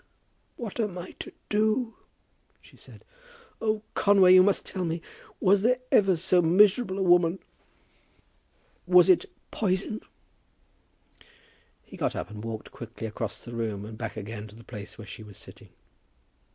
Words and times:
"What 0.55 0.79
am 0.79 0.97
I 0.97 1.11
to 1.19 1.31
do?" 1.47 1.93
she 2.59 2.75
said. 2.75 3.05
"Oh, 3.61 3.83
Conway; 3.93 4.33
you 4.33 4.41
must 4.41 4.65
tell 4.65 4.83
me. 4.83 4.99
Was 5.39 5.61
there 5.61 5.77
ever 5.91 6.15
so 6.15 6.41
miserable 6.41 6.97
a 6.97 7.03
woman! 7.03 7.37
Was 8.87 9.09
it 9.09 9.25
poison?" 9.51 10.01
He 11.83 11.97
got 11.97 12.15
up 12.15 12.31
and 12.31 12.43
walked 12.43 12.71
quickly 12.71 13.05
across 13.05 13.45
the 13.45 13.53
room 13.53 13.85
and 13.85 13.95
back 13.95 14.17
again 14.17 14.47
to 14.47 14.55
the 14.55 14.63
place 14.63 14.97
where 14.97 15.05
she 15.05 15.21
was 15.21 15.37
sitting. 15.37 15.69